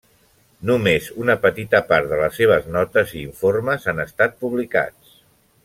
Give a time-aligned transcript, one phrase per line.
[0.69, 5.17] Només una petita part de les seves notes i informes han estat publicats.